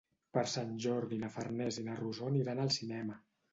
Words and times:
Per 0.37 0.43
Sant 0.53 0.71
Jordi 0.85 1.19
na 1.25 1.29
Farners 1.35 1.79
i 1.83 1.85
na 1.91 1.99
Rosó 2.01 2.33
aniran 2.33 2.65
al 2.67 2.75
cinema. 2.81 3.23